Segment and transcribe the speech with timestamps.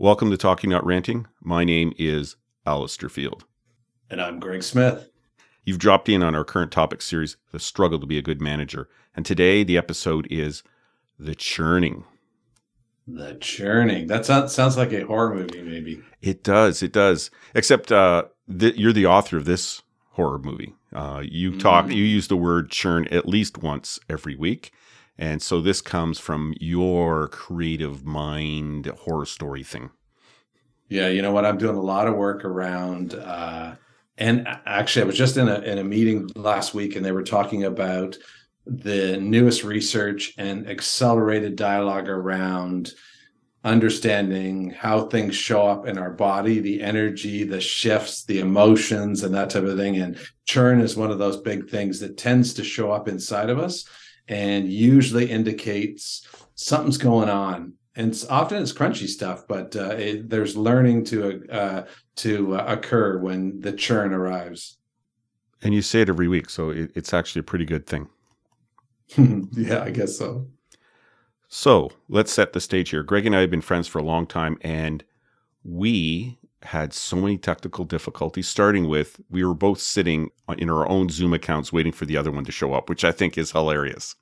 [0.00, 1.26] Welcome to Talking Not Ranting.
[1.42, 3.44] My name is Allister Field.
[4.08, 5.10] And I'm Greg Smith.
[5.64, 8.88] You've dropped in on our current topic series, The Struggle to be a Good Manager.
[9.14, 10.62] And today the episode is
[11.18, 12.04] The Churning.
[13.06, 14.06] The Churning.
[14.06, 16.00] That sounds, sounds like a horror movie, maybe.
[16.22, 16.82] It does.
[16.82, 17.30] It does.
[17.54, 18.24] Except uh,
[18.58, 20.74] th- you're the author of this horror movie.
[20.94, 21.94] Uh, you talk, Mm.
[21.96, 24.72] you use the word churn at least once every week.
[25.20, 29.90] And so this comes from your creative mind horror story thing.
[30.88, 31.44] Yeah, you know what?
[31.44, 33.76] I'm doing a lot of work around, uh,
[34.16, 37.22] and actually, I was just in a in a meeting last week, and they were
[37.22, 38.16] talking about
[38.66, 42.92] the newest research and accelerated dialogue around
[43.62, 49.34] understanding how things show up in our body, the energy, the shifts, the emotions, and
[49.34, 49.96] that type of thing.
[49.96, 53.58] And churn is one of those big things that tends to show up inside of
[53.58, 53.86] us,
[54.30, 60.30] and usually indicates something's going on and it's, often it's crunchy stuff, but uh, it,
[60.30, 64.78] there's learning to uh, to uh, occur when the churn arrives.
[65.62, 66.48] And you say it every week.
[66.48, 68.08] So it, it's actually a pretty good thing.
[69.52, 70.46] yeah, I guess so.
[71.48, 73.02] So let's set the stage here.
[73.02, 75.02] Greg and I have been friends for a long time, and
[75.64, 78.48] we had so many technical difficulties.
[78.48, 82.30] Starting with, we were both sitting in our own Zoom accounts waiting for the other
[82.30, 84.16] one to show up, which I think is hilarious.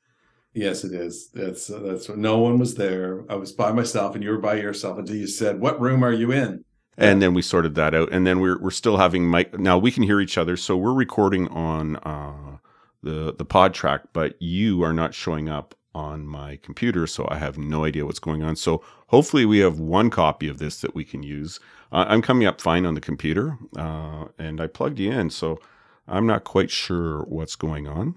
[0.55, 1.29] Yes, it is.
[1.35, 2.09] That's that's.
[2.09, 3.25] No one was there.
[3.29, 6.13] I was by myself, and you were by yourself until you said, "What room are
[6.13, 6.65] you in?"
[6.97, 9.57] And then we sorted that out, and then we're we're still having mic.
[9.59, 12.59] Now we can hear each other, so we're recording on uh,
[13.03, 17.39] the the pod track, but you are not showing up on my computer, so I
[17.39, 18.55] have no idea what's going on.
[18.57, 21.59] So hopefully we have one copy of this that we can use.
[21.91, 25.59] Uh, I'm coming up fine on the computer, uh, and I plugged you in, so
[26.07, 28.17] I'm not quite sure what's going on.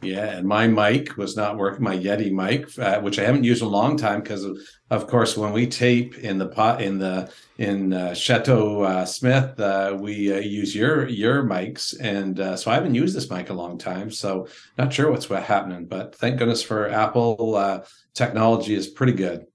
[0.00, 1.82] Yeah, and my mic was not working.
[1.82, 4.56] My Yeti mic, uh, which I haven't used in a long time, because of,
[4.90, 9.58] of course, when we tape in the pot in the in uh, Chateau uh, Smith,
[9.58, 13.50] uh, we uh, use your your mics, and uh, so I haven't used this mic
[13.50, 14.12] a long time.
[14.12, 17.84] So not sure what's what happening, but thank goodness for Apple
[18.14, 19.46] technology is pretty good.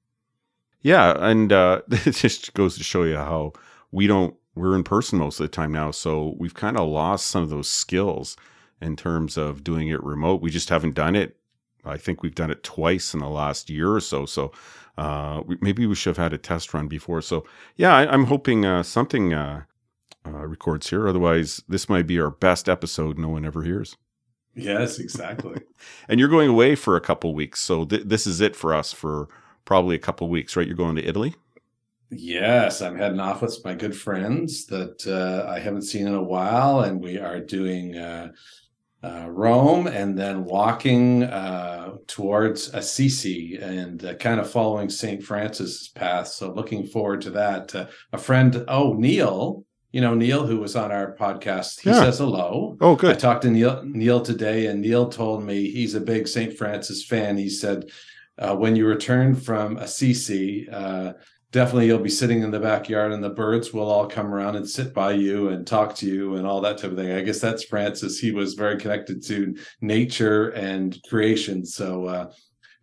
[0.82, 1.52] Yeah, and
[1.90, 3.54] it just goes to show you how
[3.92, 7.28] we don't we're in person most of the time now, so we've kind of lost
[7.28, 8.36] some of those skills
[8.84, 10.42] in terms of doing it remote.
[10.42, 11.38] We just haven't done it.
[11.86, 14.26] I think we've done it twice in the last year or so.
[14.26, 14.52] So
[14.98, 17.22] uh, we, maybe we should have had a test run before.
[17.22, 17.46] So
[17.76, 19.64] yeah, I, I'm hoping uh, something uh,
[20.26, 21.08] uh, records here.
[21.08, 23.98] Otherwise, this might be our best episode no one ever hears.
[24.56, 25.62] Yes, exactly.
[26.08, 28.94] And you're going away for a couple weeks, so th- this is it for us
[28.94, 29.28] for
[29.66, 30.68] probably a couple weeks, right?
[30.68, 31.36] You're going to Italy.
[32.10, 36.24] Yes, I'm heading off with my good friends that uh, I haven't seen in a
[36.24, 37.98] while, and we are doing
[39.04, 45.22] uh, Rome and then walking uh, towards Assisi and uh, kind of following St.
[45.22, 46.28] Francis's path.
[46.30, 47.76] So, looking forward to that.
[47.76, 52.00] Uh, a friend, oh, Neil, you know, Neil, who was on our podcast, he Yeah.
[52.02, 52.78] says hello.
[52.82, 53.16] Oh, good.
[53.16, 56.58] I talked to Neil Neil today, and Neil told me he's a big St.
[56.58, 57.38] Francis fan.
[57.38, 57.92] He said,
[58.40, 61.14] uh, when you return from Assisi, uh,
[61.54, 64.68] definitely you'll be sitting in the backyard, and the birds will all come around and
[64.68, 67.14] sit by you and talk to you and all that type of thing.
[67.14, 68.20] I guess that's Francis.
[68.20, 71.66] He was very connected to nature and creation.
[71.66, 72.32] So uh,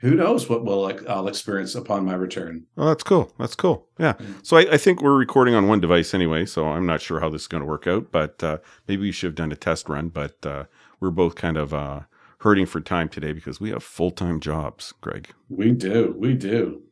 [0.01, 2.65] who knows what we'll I'll experience upon my return.
[2.79, 3.31] Oh, that's cool.
[3.39, 3.87] That's cool.
[3.99, 4.15] Yeah.
[4.43, 7.29] So I, I think we're recording on one device anyway, so I'm not sure how
[7.29, 9.89] this is going to work out, but uh, maybe we should have done a test
[9.89, 10.09] run.
[10.09, 10.65] But uh,
[11.01, 12.01] we're both kind of uh,
[12.39, 15.29] hurting for time today because we have full time jobs, Greg.
[15.49, 16.83] We do, we do.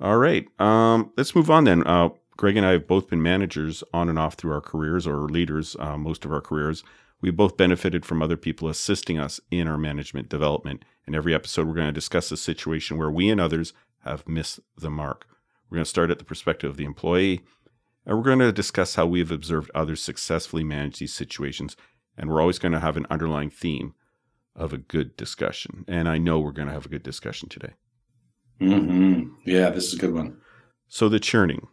[0.00, 0.48] All right.
[0.58, 1.86] Um, let's move on then.
[1.86, 5.28] Uh, Greg and I have both been managers on and off through our careers or
[5.28, 6.82] leaders uh, most of our careers.
[7.20, 10.86] We've both benefited from other people assisting us in our management development.
[11.06, 13.74] In every episode, we're going to discuss a situation where we and others
[14.04, 15.26] have missed the mark.
[15.68, 17.42] We're going to start at the perspective of the employee,
[18.06, 21.76] and we're going to discuss how we have observed others successfully manage these situations.
[22.16, 23.94] And we're always going to have an underlying theme
[24.56, 25.84] of a good discussion.
[25.86, 27.74] And I know we're going to have a good discussion today.
[28.60, 30.36] Hmm Yeah, this is a good one.
[30.86, 31.66] So the churning.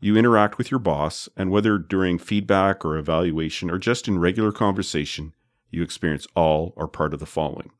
[0.00, 4.52] You interact with your boss, and whether during feedback or evaluation or just in regular
[4.52, 5.34] conversation,
[5.70, 7.70] you experience all or part of the following.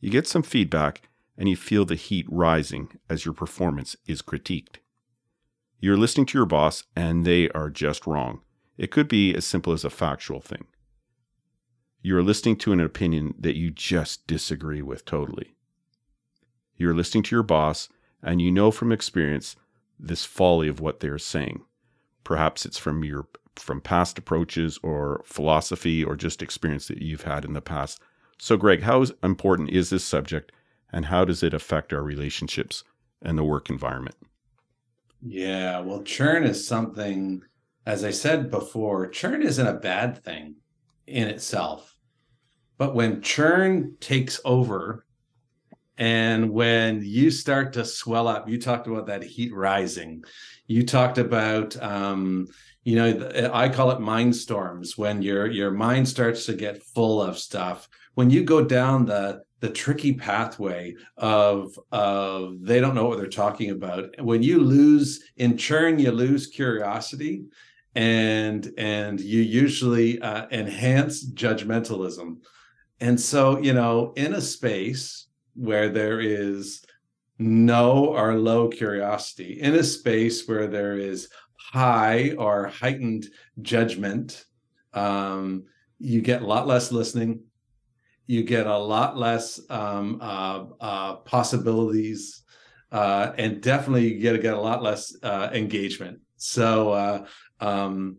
[0.00, 1.08] You get some feedback
[1.38, 4.76] and you feel the heat rising as your performance is critiqued.
[5.80, 8.40] You're listening to your boss and they are just wrong.
[8.78, 10.66] It could be as simple as a factual thing.
[12.02, 15.55] You're listening to an opinion that you just disagree with totally.
[16.76, 17.88] You're listening to your boss
[18.22, 19.56] and you know from experience
[19.98, 21.62] this folly of what they're saying.
[22.24, 27.44] Perhaps it's from your from past approaches or philosophy or just experience that you've had
[27.44, 28.00] in the past.
[28.38, 30.52] So Greg, how important is this subject
[30.92, 32.84] and how does it affect our relationships
[33.22, 34.16] and the work environment?
[35.22, 37.42] Yeah, well, churn is something,
[37.86, 40.56] as I said before, churn isn't a bad thing
[41.06, 41.96] in itself.
[42.76, 45.05] But when churn takes over
[45.98, 50.24] and when you start to swell up, you talked about that heat rising.
[50.66, 52.48] You talked about, um,
[52.84, 57.22] you know, I call it mind storms when your your mind starts to get full
[57.22, 57.88] of stuff.
[58.14, 63.26] When you go down the the tricky pathway of of they don't know what they're
[63.28, 64.20] talking about.
[64.20, 67.44] When you lose in churn, you lose curiosity,
[67.94, 72.36] and and you usually uh, enhance judgmentalism.
[73.00, 75.25] And so, you know, in a space
[75.56, 76.84] where there is
[77.38, 83.26] no or low curiosity, in a space where there is high or heightened
[83.60, 84.44] judgment,
[84.94, 85.64] um,
[85.98, 87.40] you get a lot less listening.
[88.26, 92.42] You get a lot less um, uh, uh, possibilities,
[92.90, 96.20] uh, and definitely you get get a lot less uh, engagement.
[96.36, 97.26] So, uh,
[97.60, 98.18] um,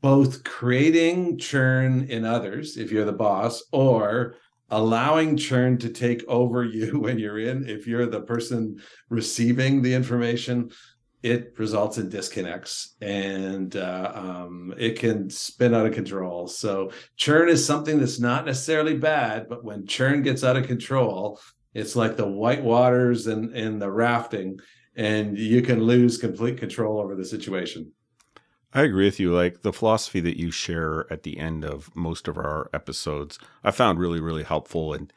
[0.00, 4.36] both creating churn in others, if you're the boss, or
[4.70, 7.68] allowing churn to take over you when you're in.
[7.68, 10.70] If you're the person receiving the information
[11.22, 16.46] it results in disconnects and uh, um, it can spin out of control.
[16.46, 21.40] So churn is something that's not necessarily bad but when churn gets out of control
[21.74, 24.58] it's like the white waters and, and the rafting
[24.96, 27.92] and you can lose complete control over the situation
[28.74, 29.34] I agree with you.
[29.34, 33.70] Like the philosophy that you share at the end of most of our episodes, I
[33.70, 35.12] found really, really helpful, and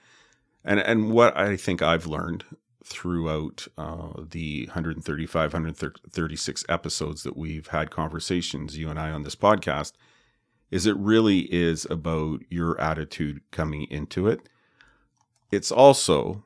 [0.63, 2.45] and and what I think I've learned
[2.83, 9.35] throughout uh, the 135, 136 episodes that we've had conversations, you and I, on this
[9.35, 9.93] podcast,
[10.71, 14.49] is it really is about your attitude coming into it.
[15.51, 16.43] It's also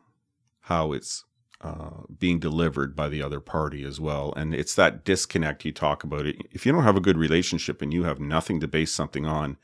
[0.62, 1.25] how it's
[1.62, 4.34] uh, being delivered by the other party as well.
[4.36, 6.26] And it's that disconnect you talk about.
[6.26, 6.38] It.
[6.52, 9.58] If you don't have a good relationship and you have nothing to base something on,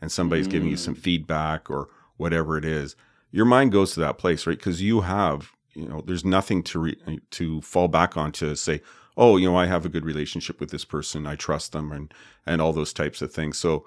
[0.00, 0.52] and somebody's mm.
[0.52, 0.98] giving you some mm.
[0.98, 2.96] feedback or whatever it is,
[3.30, 4.56] your mind goes to that place, right?
[4.56, 8.80] Because you have, you know, there's nothing to re- to fall back on to say,
[9.16, 12.12] oh, you know, I have a good relationship with this person, I trust them, and
[12.46, 13.58] and all those types of things.
[13.58, 13.84] So,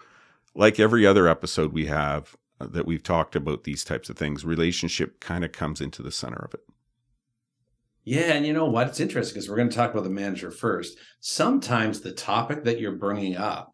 [0.54, 4.46] like every other episode we have uh, that we've talked about these types of things,
[4.46, 6.62] relationship kind of comes into the center of it.
[8.04, 8.88] Yeah, and you know what?
[8.88, 10.98] It's interesting because we're going to talk about the manager first.
[11.20, 13.74] Sometimes the topic that you're bringing up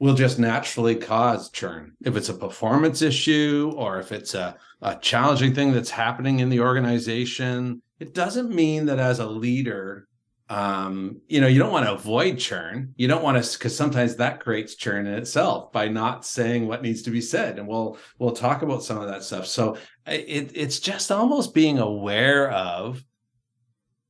[0.00, 1.92] will just naturally cause churn.
[2.04, 6.48] If it's a performance issue or if it's a, a challenging thing that's happening in
[6.48, 10.08] the organization, it doesn't mean that as a leader,
[10.50, 12.94] um, you know, you don't want to avoid churn.
[12.96, 16.82] You don't want to because sometimes that creates churn in itself by not saying what
[16.82, 17.58] needs to be said.
[17.58, 19.46] And we'll we'll talk about some of that stuff.
[19.46, 19.76] So
[20.10, 23.04] it, it's just almost being aware of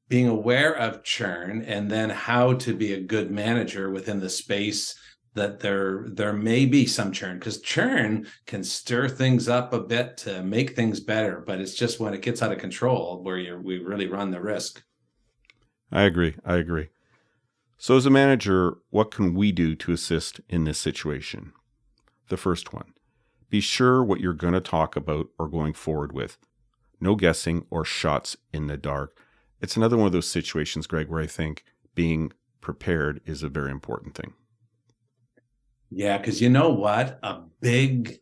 [0.08, 4.98] being aware of churn and then how to be a good manager within the space
[5.34, 10.16] that there there may be some churn because churn can stir things up a bit
[10.16, 13.60] to make things better but it's just when it gets out of control where you
[13.62, 14.82] we really run the risk
[15.90, 16.36] I agree.
[16.44, 16.88] I agree.
[17.78, 21.52] So, as a manager, what can we do to assist in this situation?
[22.28, 22.92] The first one
[23.50, 26.38] be sure what you're going to talk about or going forward with.
[27.00, 29.16] No guessing or shots in the dark.
[29.60, 33.70] It's another one of those situations, Greg, where I think being prepared is a very
[33.70, 34.34] important thing.
[35.90, 37.18] Yeah, because you know what?
[37.22, 38.18] A big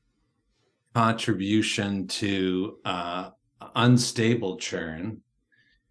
[0.94, 3.30] contribution to uh,
[3.74, 5.20] unstable churn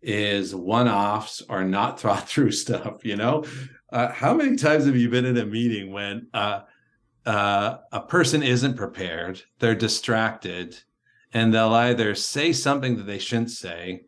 [0.01, 3.43] is one-offs or not thought through stuff you know
[3.91, 6.61] uh, how many times have you been in a meeting when uh,
[7.25, 10.77] uh, a person isn't prepared they're distracted
[11.35, 14.03] and they'll either say something that they shouldn't say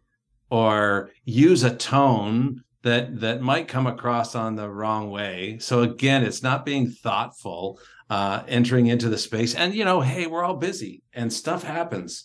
[0.50, 5.58] or use a tone that that might come across on the wrong way.
[5.60, 9.56] So again it's not being thoughtful uh, entering into the space.
[9.56, 12.24] And you know hey we're all busy and stuff happens.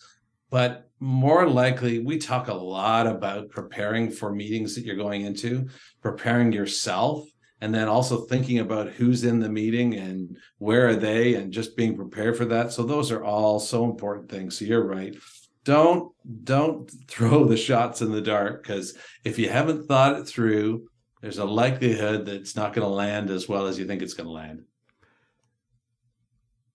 [0.51, 5.69] But more likely we talk a lot about preparing for meetings that you're going into
[6.01, 7.27] preparing yourself
[7.63, 11.77] and then also thinking about who's in the meeting and where are they and just
[11.77, 12.73] being prepared for that.
[12.73, 14.59] So those are all so important things.
[14.59, 15.15] So you're right.
[15.63, 20.89] Don't don't throw the shots in the dark because if you haven't thought it through
[21.21, 24.15] there's a likelihood that it's not going to land as well as you think it's
[24.15, 24.65] going to land.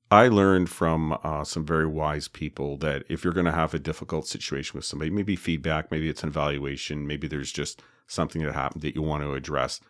[0.10, 3.80] I learned from uh, some very wise people that if you're going to have a
[3.80, 8.54] difficult situation with somebody, maybe feedback, maybe it's an evaluation, maybe there's just something that
[8.54, 9.82] happened that you want to address,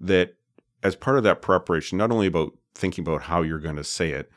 [0.00, 0.34] that
[0.82, 4.10] as part of that preparation, not only about thinking about how you're going to say
[4.10, 4.30] it,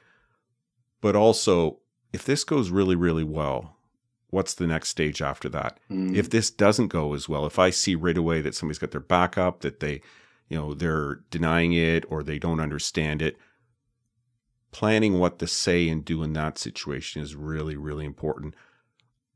[1.01, 1.79] but also
[2.12, 3.77] if this goes really, really well,
[4.29, 5.79] what's the next stage after that?
[5.89, 6.15] Mm.
[6.15, 9.00] If this doesn't go as well, if I see right away that somebody's got their
[9.00, 10.01] back up, that they,
[10.50, 13.38] you know, they're denying it or they don't understand it,
[14.72, 18.55] planning what to say and do in that situation is really, really important.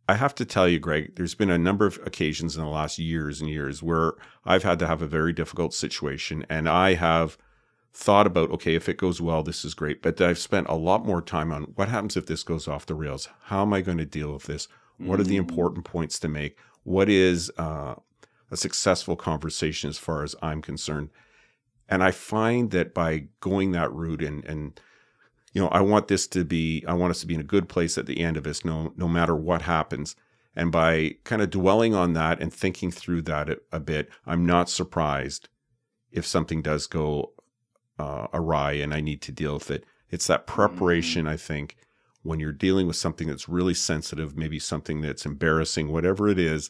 [0.09, 2.97] I have to tell you, Greg, there's been a number of occasions in the last
[2.97, 4.13] years and years where
[4.45, 7.37] I've had to have a very difficult situation and I have
[7.93, 10.01] thought about, okay, if it goes well, this is great.
[10.01, 12.95] But I've spent a lot more time on what happens if this goes off the
[12.95, 13.27] rails?
[13.45, 14.67] How am I going to deal with this?
[14.97, 15.49] What are the Mm.
[15.49, 16.57] important points to make?
[16.83, 17.95] What is uh,
[18.49, 21.09] a successful conversation as far as I'm concerned?
[21.89, 24.79] And I find that by going that route and, and,
[25.57, 27.67] you know, I want this to be, I want us to be in a good
[27.67, 30.15] place at the end of this, no, no matter what happens.
[30.55, 34.45] And by kind of dwelling on that and thinking through that a, a bit, I'm
[34.45, 35.49] not surprised
[36.11, 37.33] if something does go
[37.97, 39.83] uh, awry and I need to deal with it.
[40.11, 41.75] It's that preparation, I think,
[42.21, 46.69] when you're dealing with something that's really sensitive, maybe something that's embarrassing, whatever it is,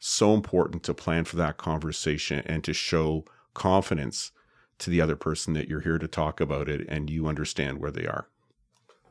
[0.00, 4.32] so important to plan for that conversation and to show confidence
[4.78, 7.90] to the other person that you're here to talk about it and you understand where
[7.90, 8.28] they are.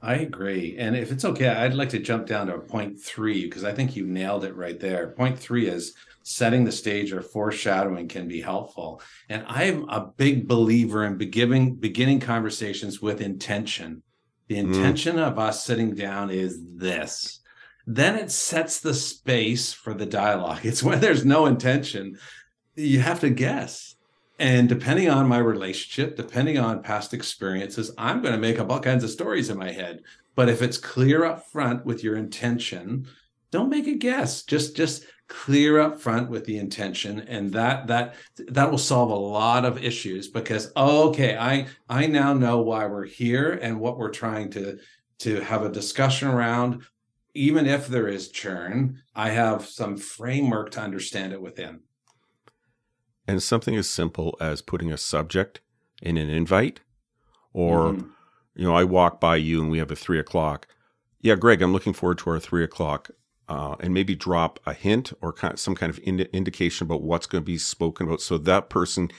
[0.01, 0.75] I agree.
[0.77, 3.95] And if it's okay, I'd like to jump down to point three because I think
[3.95, 5.07] you nailed it right there.
[5.07, 5.93] Point three is
[6.23, 9.01] setting the stage or foreshadowing can be helpful.
[9.29, 14.03] And I'm a big believer in beginning beginning conversations with intention.
[14.49, 14.59] The Mm.
[14.75, 17.39] intention of us sitting down is this.
[17.87, 20.59] Then it sets the space for the dialogue.
[20.65, 22.17] It's when there's no intention,
[22.75, 23.92] you have to guess.
[24.43, 28.81] And depending on my relationship, depending on past experiences, I'm going to make up all
[28.81, 30.01] kinds of stories in my head.
[30.35, 33.07] But if it's clear up front with your intention,
[33.51, 34.43] don't make a guess.
[34.43, 38.15] Just just clear up front with the intention, and that that
[38.49, 40.27] that will solve a lot of issues.
[40.27, 44.77] Because okay, I I now know why we're here and what we're trying to
[45.19, 46.83] to have a discussion around.
[47.33, 51.79] Even if there is churn, I have some framework to understand it within.
[53.27, 55.61] And something as simple as putting a subject
[56.01, 56.81] in an invite,
[57.53, 58.09] or, Mhm.
[58.55, 60.67] you know, I walk by you and we have a three o'clock.
[61.21, 63.11] Yeah, Greg, I'm looking forward to our three o'clock.
[63.49, 67.27] Uh, and maybe drop a hint or kind some kind of indi- indication about what's
[67.27, 69.11] going to be spoken about so that person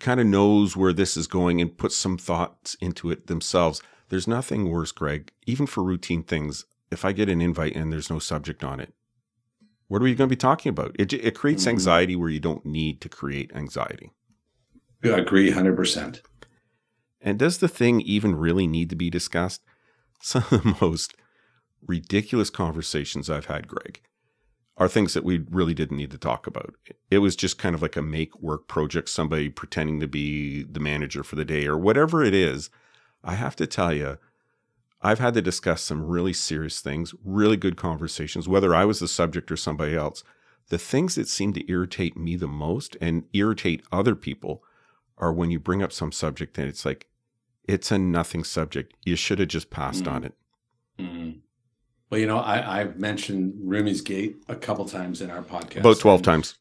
[0.00, 3.82] kind of knows where this is going and puts some thoughts into it themselves.
[4.08, 6.64] There's nothing worse, Greg, even for routine things.
[6.90, 8.92] If I get an invite and there's no subject on it,
[9.90, 10.94] what are we going to be talking about?
[10.96, 11.70] It, it creates Mhm.
[11.70, 14.12] anxiety where you don't need to create anxiety.
[15.02, 16.22] I agree, hundred percent.
[17.20, 19.62] And does the thing even really need to be discussed?
[20.22, 21.14] Some of the most
[21.84, 24.00] ridiculous conversations I've had, Greg,
[24.76, 26.74] are things that we really didn't need to talk about.
[27.10, 30.78] It was just kind of like a make work project, somebody pretending to be the
[30.80, 32.70] manager for the day or whatever it is.
[33.24, 34.18] I have to tell you,
[35.02, 39.08] I've had to discuss some really serious things, really good conversations, whether I was the
[39.08, 40.22] subject or somebody else.
[40.68, 44.62] The things that seem to irritate me the most and irritate other people
[45.18, 47.06] are when you bring up some subject and it's like,
[47.64, 48.94] it's a nothing subject.
[49.04, 50.12] You should have just passed Mm.
[50.12, 50.34] on it.
[50.98, 51.40] Mhm.
[52.10, 55.78] Well, you know, I, I've mentioned Rumi's Gate a couple times in our podcast.
[55.80, 56.56] About 12 times.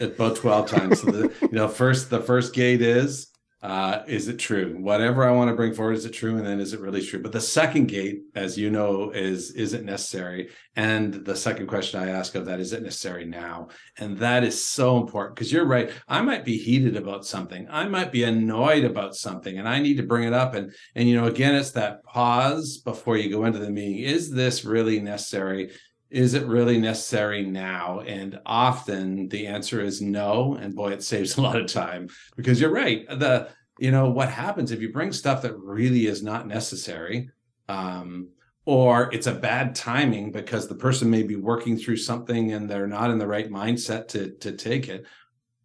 [0.00, 1.00] About 12 times.
[1.02, 3.28] So the, you know, first, the first gate is,
[3.66, 4.76] uh, is it true?
[4.78, 6.36] Whatever I want to bring forward, is it true?
[6.36, 7.20] And then is it really true?
[7.20, 10.50] But the second gate, as you know, is, is it necessary?
[10.76, 13.70] And the second question I ask of that, is it necessary now?
[13.98, 15.90] And that is so important because you're right.
[16.06, 17.66] I might be heated about something.
[17.68, 20.54] I might be annoyed about something and I need to bring it up.
[20.54, 23.98] And, and, you know, again, it's that pause before you go into the meeting.
[23.98, 25.72] Is this really necessary?
[26.16, 28.00] Is it really necessary now?
[28.00, 30.54] And often the answer is no.
[30.54, 33.06] And boy, it saves a lot of time because you're right.
[33.06, 37.28] The you know what happens if you bring stuff that really is not necessary,
[37.68, 38.28] um,
[38.64, 42.86] or it's a bad timing because the person may be working through something and they're
[42.86, 45.04] not in the right mindset to to take it.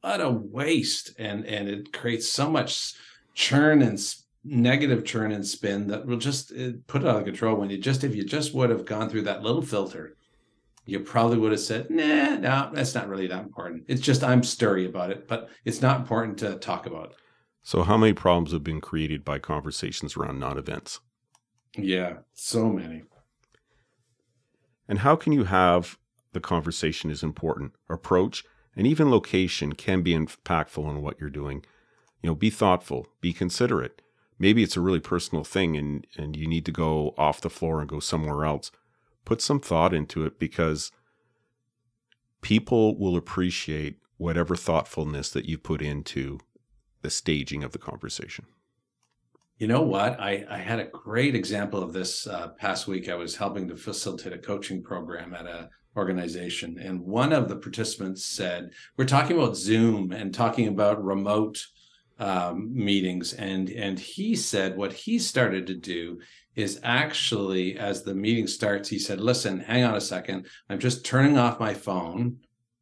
[0.01, 1.13] What a waste!
[1.17, 2.95] And and it creates so much
[3.33, 3.97] churn and
[4.43, 6.51] negative churn and spin that will just
[6.87, 7.55] put out of control.
[7.55, 10.17] When you just if you just would have gone through that little filter
[10.91, 13.85] you probably would have said, nah, no, that's not really that important.
[13.87, 17.13] It's just I'm stirry about it, but it's not important to talk about.
[17.63, 20.99] So, how many problems have been created by conversations around non events?
[21.77, 23.03] Yeah, so many.
[24.89, 25.97] And how can you have
[26.33, 27.71] the conversation is important?
[27.89, 28.43] Approach
[28.75, 31.63] and even location can be impactful in what you're doing.
[32.21, 34.01] You know, be thoughtful, be considerate.
[34.37, 37.79] Maybe it's a really personal thing and, and you need to go off the floor
[37.79, 38.71] and go somewhere else.
[39.25, 40.91] Put some thought into it because
[42.41, 46.39] people will appreciate whatever thoughtfulness that you put into
[47.01, 48.45] the staging of the conversation.
[49.57, 50.19] You know what?
[50.19, 53.09] I, I had a great example of this uh, past week.
[53.09, 57.57] I was helping to facilitate a coaching program at a organization, and one of the
[57.57, 61.63] participants said, "We're talking about Zoom and talking about remote
[62.19, 66.19] um, meetings," and and he said what he started to do
[66.55, 70.47] is actually as the meeting starts, he said, "Listen, hang on a second.
[70.69, 72.37] I'm just turning off my phone."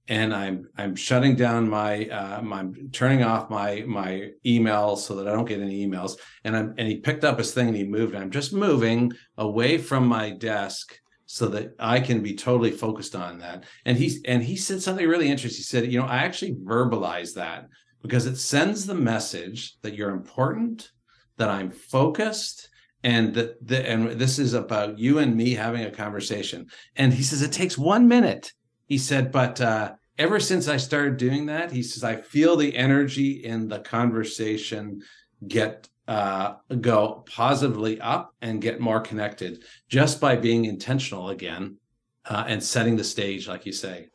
[0.10, 5.28] and I'm I'm shutting down my uh, I'm turning off my my email so that
[5.28, 6.18] I don't get any emails.
[6.44, 8.16] And I'm and he picked up his thing and he moved.
[8.16, 13.38] I'm just moving away from my desk so that I can be totally focused on
[13.38, 13.66] that.
[13.86, 15.60] And he and he said something really interesting.
[15.60, 17.68] He said, you know, I actually verbalize that
[18.02, 20.92] because it sends the message that you're important,
[21.38, 22.70] that I'm focused,
[23.04, 26.68] and that the, and this is about you and me having a conversation.
[26.96, 28.52] And he says it takes one minute.
[28.88, 32.76] He said, but uh, ever since I started doing that, he says, I feel the
[32.76, 35.02] energy in the conversation
[35.48, 41.78] get uh, go positively up and get more connected just by being intentional again
[42.26, 44.08] uh, and setting the stage, like you say.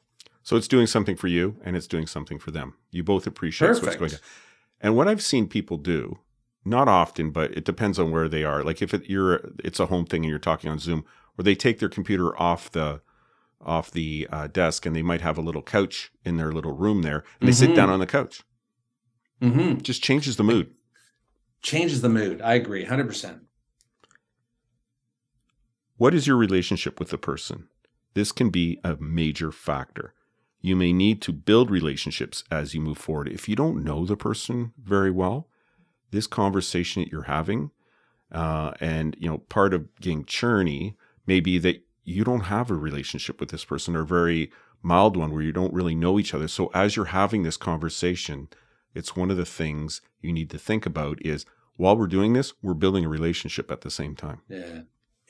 [0.44, 2.74] So it's doing something for you and it's doing something for them.
[2.90, 3.86] You both appreciate Perfect.
[3.86, 4.18] what's going on.
[4.80, 6.18] And what I've seen people do,
[6.66, 8.62] not often, but it depends on where they are.
[8.62, 11.06] Like if it, you're, it's a home thing and you're talking on Zoom,
[11.38, 13.00] or they take their computer off the
[13.60, 17.00] off the uh, desk and they might have a little couch in their little room
[17.00, 17.46] there and mm-hmm.
[17.46, 17.92] they sit down mm-hmm.
[17.94, 18.42] on the couch.
[19.40, 19.78] Mm-hmm.
[19.78, 20.74] Just changes the mood.
[21.62, 22.42] Changes the mood.
[22.42, 23.40] I agree, 100%.
[25.96, 27.68] What is your relationship with the person?
[28.12, 30.12] This can be a major factor.
[30.64, 33.28] You may need to build relationships as you move forward.
[33.28, 35.46] If you don't know the person very well,
[36.10, 37.70] this conversation that you're having,
[38.32, 40.94] uh, and you know, part of getting churny
[41.26, 44.50] may be that you don't have a relationship with this person or a very
[44.82, 46.48] mild one where you don't really know each other.
[46.48, 48.48] So as you're having this conversation,
[48.94, 51.44] it's one of the things you need to think about is
[51.76, 54.40] while we're doing this, we're building a relationship at the same time.
[54.48, 54.84] Yeah.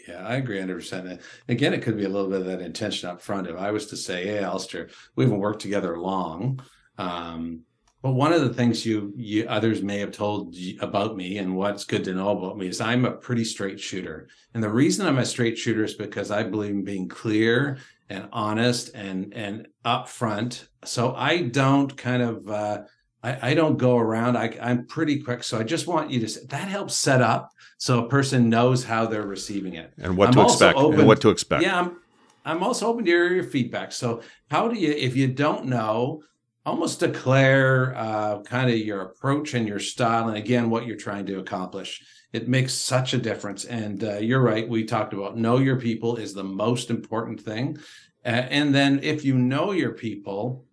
[0.07, 1.21] Yeah, I agree 100%.
[1.49, 3.47] Again, it could be a little bit of that intention up front.
[3.47, 6.61] If I was to say, hey, Allister, we haven't worked together long,
[6.99, 7.63] um,
[8.03, 11.85] but one of the things you, you others may have told about me and what's
[11.85, 14.29] good to know about me is I'm a pretty straight shooter.
[14.53, 17.79] And the reason I'm a straight shooter is because I believe in being clear
[18.11, 20.67] and honest and and upfront.
[20.85, 22.83] So I don't kind of uh,
[23.25, 24.37] I, I, don't go around.
[24.37, 25.43] I, I'm pretty quick.
[25.43, 29.07] So I just want you to that helps set up so a person knows how
[29.07, 31.63] they're receiving it and what I'm to expect open, and what to expect.
[31.63, 31.97] Yeah, I'm,
[32.45, 33.93] I'm also open to your, your feedback.
[33.93, 36.23] So how do you if you don't know
[36.67, 41.27] almost declare uh, kind of your approach and your style and again what you're trying
[41.27, 45.59] to accomplish it makes such a difference and uh, you're right we talked about know
[45.59, 47.77] your people is the most important thing
[48.25, 50.65] uh, and then if you know your people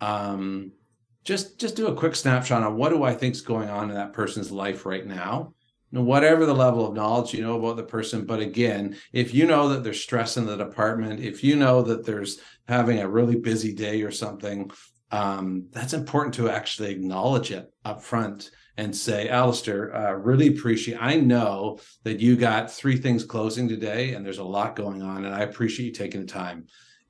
[0.00, 0.70] um,
[1.24, 3.96] just just do a quick snapshot on what do i think is going on in
[3.96, 5.52] that person's life right now
[5.90, 9.68] whatever the level of knowledge you know about the person but again if you know
[9.68, 13.72] that there's stress in the department if you know that there's having a really busy
[13.72, 14.70] day or something
[15.10, 20.98] um, that's important to actually acknowledge it up front and say, Allister, uh, really appreciate.
[21.00, 25.24] I know that you got three things closing today, and there's a lot going on,
[25.24, 26.66] and I appreciate you taking the time.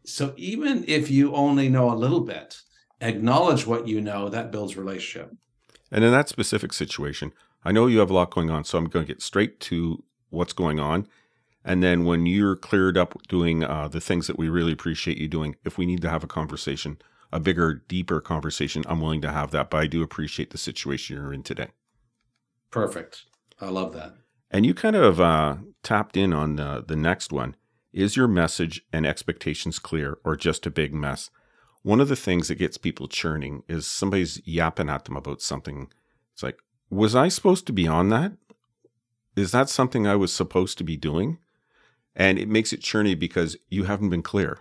[0.07, 2.59] So even if you only know a little bit,
[3.01, 4.29] acknowledge what you know.
[4.29, 5.35] That builds relationship.
[5.91, 7.33] And in that specific situation,
[7.65, 10.05] I know you have a lot going on, so I'm going to get straight to
[10.31, 11.09] what's going on.
[11.65, 15.29] And then when you're cleared up doing uh, the things that we really appreciate you
[15.29, 16.99] doing, if we need to have a conversation,
[17.33, 19.71] a bigger, deeper conversation, I'm willing to have that.
[19.71, 21.69] But I do appreciate the situation you're in today.
[22.71, 23.25] Perfect.
[23.61, 24.15] I love that.
[24.51, 27.57] And you kind of uh, tapped in on the, the next one.
[27.93, 31.31] Is your message and expectations clear or just a big mess?
[31.83, 35.91] One of the things that gets people churning is somebody's yapping at them about something.
[36.33, 36.59] It's like,
[36.91, 38.33] was I supposed to be on that?
[39.37, 41.39] Is that something I was supposed to be doing?
[42.17, 44.59] And it makes it churny because you haven't been clear.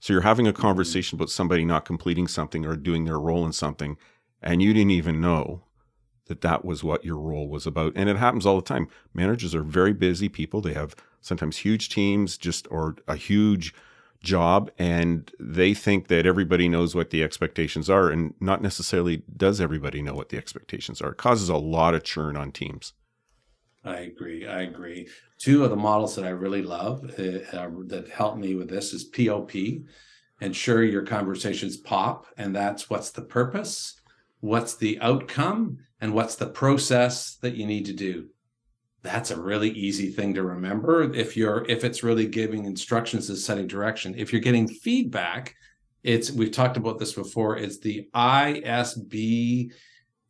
[0.00, 0.62] So you're having a mm-hmm.
[0.62, 3.96] conversation about somebody not completing something or doing their role in something,
[4.42, 5.64] and you didn't even know
[6.26, 7.92] that that was what your role was about.
[7.96, 8.88] And it happens all the time.
[9.12, 10.60] Managers are very busy people.
[10.60, 13.74] They have sometimes huge teams, just or a huge
[14.22, 19.60] job, and they think that everybody knows what the expectations are, and not necessarily does
[19.60, 21.12] everybody know what the expectations are.
[21.12, 22.92] It causes a lot of churn on teams.
[23.84, 24.46] I agree.
[24.46, 25.08] I agree.
[25.38, 28.92] Two of the models that I really love uh, uh that help me with this
[28.92, 29.52] is POP.
[30.42, 34.00] Ensure your conversations pop, and that's what's the purpose,
[34.40, 38.28] what's the outcome, and what's the process that you need to do.
[39.02, 43.38] That's a really easy thing to remember if you're if it's really giving instructions and
[43.38, 44.14] setting direction.
[44.16, 45.54] If you're getting feedback,
[46.02, 47.56] it's we've talked about this before.
[47.56, 49.72] It's the ISB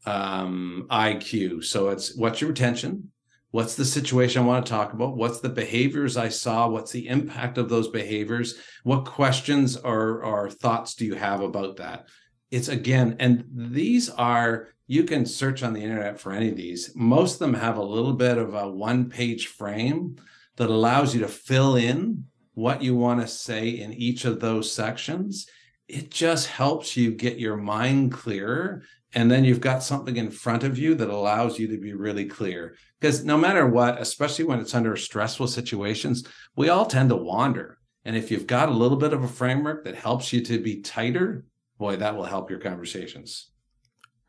[0.07, 1.65] um, IQ.
[1.65, 3.11] So it's what's your intention,
[3.53, 5.17] What's the situation I want to talk about?
[5.17, 6.69] What's the behaviors I saw?
[6.69, 8.55] What's the impact of those behaviors?
[8.85, 12.07] What questions or, or thoughts do you have about that?
[12.53, 16.91] It's again, and these are, you can search on the internet for any of these.
[16.97, 20.17] Most of them have a little bit of a one page frame
[20.57, 22.25] that allows you to fill in
[22.55, 25.47] what you want to say in each of those sections.
[25.87, 28.83] It just helps you get your mind clearer
[29.15, 32.25] and then you've got something in front of you that allows you to be really
[32.25, 36.25] clear because no matter what especially when it's under stressful situations
[36.55, 39.85] we all tend to wander and if you've got a little bit of a framework
[39.85, 41.45] that helps you to be tighter
[41.77, 43.50] boy that will help your conversations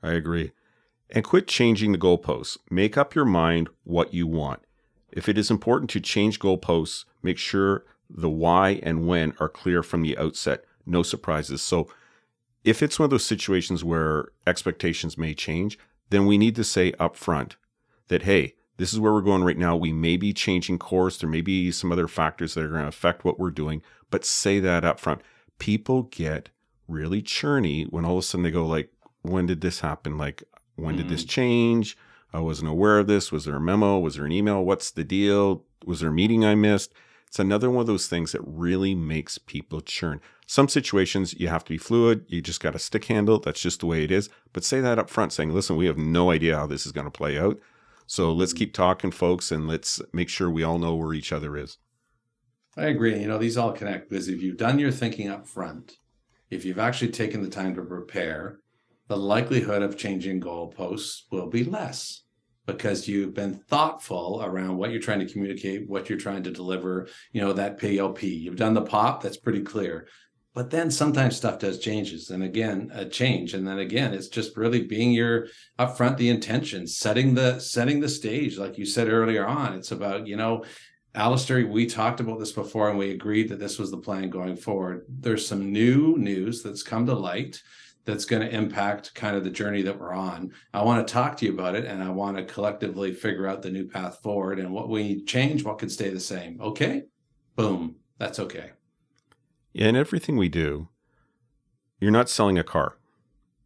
[0.04, 0.52] i agree
[1.10, 4.62] and quit changing the goalposts make up your mind what you want
[5.12, 9.82] if it is important to change goalposts make sure the why and when are clear
[9.84, 11.88] from the outset no surprises so
[12.64, 16.94] if it's one of those situations where expectations may change, then we need to say
[17.00, 17.56] up front
[18.08, 19.76] that, hey, this is where we're going right now.
[19.76, 21.18] We may be changing course.
[21.18, 24.26] There may be some other factors that are going to affect what we're doing, but
[24.26, 25.22] say that up front.
[25.60, 26.50] People get
[26.88, 30.18] really churny when all of a sudden they go like, when did this happen?
[30.18, 30.44] Like,
[30.76, 31.30] when did this mm.
[31.30, 31.98] change?
[32.34, 33.32] I wasn't aware of this.
[33.32, 34.00] Was there a memo?
[34.00, 34.64] Was there an email?
[34.64, 35.64] What's the deal?
[35.86, 36.94] Was there a meeting I missed?
[37.28, 40.20] It's another one of those things that really makes people churn.
[40.48, 42.26] Some situations you have to be fluid.
[42.28, 43.40] You just got a stick handle.
[43.40, 44.30] That's just the way it is.
[44.52, 47.06] But say that up front, saying, listen, we have no idea how this is going
[47.06, 47.58] to play out.
[48.06, 51.56] So let's keep talking, folks, and let's make sure we all know where each other
[51.56, 51.78] is.
[52.76, 53.18] I agree.
[53.18, 55.98] You know, these all connect because if you've done your thinking up front,
[56.50, 58.60] if you've actually taken the time to prepare,
[59.12, 62.22] the likelihood of changing goalposts will be less
[62.66, 67.10] because you've been thoughtful around what you're trying to communicate, what you're trying to deliver,
[67.34, 68.24] you know, that POP.
[68.24, 70.08] You've done the pop, that's pretty clear.
[70.54, 73.54] But then sometimes stuff does changes and again a change.
[73.54, 75.48] And then again, it's just really being your
[75.78, 79.74] upfront the intention, setting the setting the stage, like you said earlier on.
[79.74, 80.64] It's about, you know,
[81.14, 84.56] Allister, we talked about this before and we agreed that this was the plan going
[84.56, 85.06] forward.
[85.10, 87.62] There's some new news that's come to light
[88.06, 90.52] that's going to impact kind of the journey that we're on.
[90.74, 93.62] I want to talk to you about it and I want to collectively figure out
[93.62, 96.60] the new path forward and what we change, what can stay the same.
[96.62, 97.04] Okay.
[97.56, 97.96] Boom.
[98.18, 98.72] That's okay.
[99.74, 100.90] Yeah, in everything we do,
[102.00, 102.98] you're not selling a car.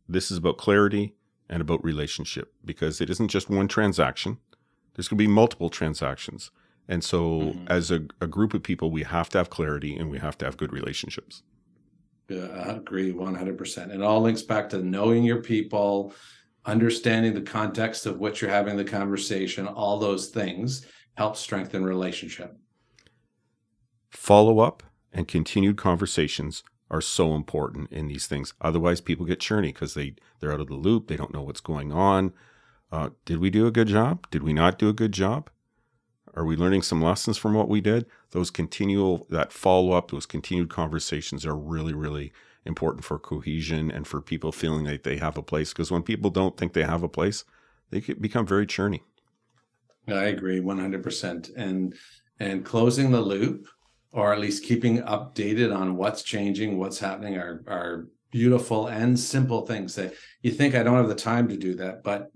[0.07, 1.15] This is about clarity
[1.49, 4.37] and about relationship because it isn't just one transaction.
[4.93, 6.51] There's going to be multiple transactions.
[6.87, 7.67] And so, mm-hmm.
[7.67, 10.45] as a, a group of people, we have to have clarity and we have to
[10.45, 11.41] have good relationships.
[12.29, 13.93] I agree 100%.
[13.93, 16.13] It all links back to knowing your people,
[16.65, 20.85] understanding the context of which you're having the conversation, all those things
[21.15, 22.57] help strengthen relationship.
[24.09, 24.83] Follow up
[25.13, 28.53] and continued conversations are so important in these things.
[28.61, 31.07] Otherwise, people get churny because they they're out of the loop.
[31.07, 32.33] They don't know what's going on.
[32.91, 34.29] Uh, did we do a good job?
[34.29, 35.49] Did we not do a good job?
[36.35, 38.05] Are we learning some lessons from what we did?
[38.31, 42.33] Those continual, that follow up, those continued conversations are really, really
[42.65, 45.71] important for cohesion and for people feeling like they have a place.
[45.71, 47.45] Because when people don't think they have a place,
[47.89, 49.01] they become very churny.
[50.07, 51.51] I agree 100%.
[51.55, 51.95] And
[52.37, 53.65] and closing the loop,
[54.11, 59.65] or at least keeping updated on what's changing, what's happening, are are beautiful and simple
[59.65, 62.31] things that you think I don't have the time to do that, but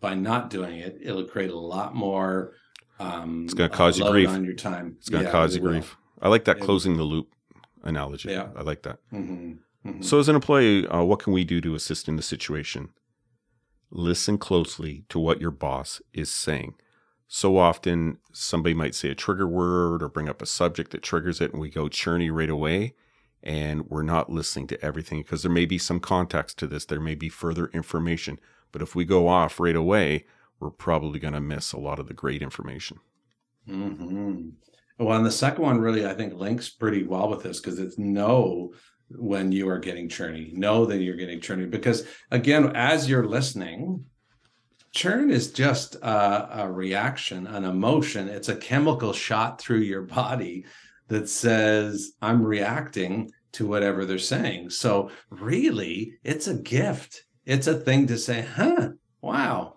[0.00, 2.54] by not doing it, it'll create a lot more
[2.98, 4.96] um, it's going to cause you grief on your time.
[4.98, 5.70] It's going to yeah, cause you will.
[5.72, 5.96] grief.
[6.20, 6.98] I like that it closing will.
[6.98, 7.34] the loop
[7.82, 8.30] analogy.
[8.30, 8.98] Yeah, I like that.
[9.12, 9.52] Mm-hmm.
[9.88, 10.02] Mm-hmm.
[10.02, 12.90] So, as an employee, uh, what can we do to assist in the situation?
[13.90, 16.74] Listen closely to what your boss is saying.
[17.28, 21.40] So often, somebody might say a trigger word or bring up a subject that triggers
[21.40, 22.94] it, and we go churny right away.
[23.42, 26.86] And we're not listening to everything because there may be some context to this.
[26.86, 28.40] There may be further information.
[28.72, 30.24] But if we go off right away,
[30.64, 32.98] we're probably going to miss a lot of the great information.
[33.68, 34.48] Mm-hmm.
[34.98, 37.98] Well, and the second one really, I think, links pretty well with this because it's
[37.98, 38.72] know
[39.10, 41.70] when you are getting churny, know that you're getting churny.
[41.70, 44.06] Because again, as you're listening,
[44.92, 48.28] churn is just a, a reaction, an emotion.
[48.28, 50.64] It's a chemical shot through your body
[51.08, 54.70] that says, I'm reacting to whatever they're saying.
[54.70, 57.24] So, really, it's a gift.
[57.44, 59.73] It's a thing to say, huh, wow,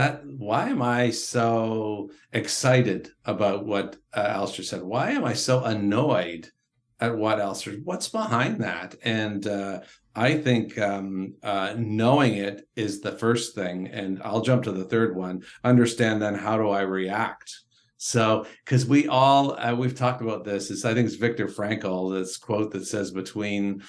[0.00, 4.82] that why am I so excited about what uh, said?
[4.82, 6.48] Why am I so annoyed
[7.00, 7.72] at what Allister?
[7.84, 8.94] What's behind that?
[9.02, 9.80] And uh,
[10.14, 14.84] I think um, uh, knowing it is the first thing, and I'll jump to the
[14.84, 15.42] third one.
[15.64, 17.54] Understand then how do I react?
[17.98, 20.70] So, because we all uh, we've talked about this.
[20.70, 23.82] Is I think it's Viktor Frankl this quote that says between